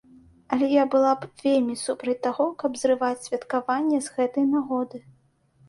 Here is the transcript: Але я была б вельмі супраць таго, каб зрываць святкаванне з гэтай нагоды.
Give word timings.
Але 0.55 0.69
я 0.71 0.85
была 0.95 1.11
б 1.25 1.29
вельмі 1.43 1.75
супраць 1.83 2.17
таго, 2.25 2.49
каб 2.65 2.81
зрываць 2.85 3.25
святкаванне 3.29 4.03
з 4.09 4.17
гэтай 4.19 4.51
нагоды. 4.53 5.07